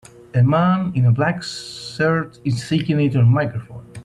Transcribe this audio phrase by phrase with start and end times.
[0.33, 3.85] a man in a black shirt is singing into a microphone.